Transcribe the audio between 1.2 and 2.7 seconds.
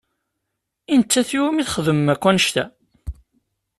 i wumi txedmem akk annect-a?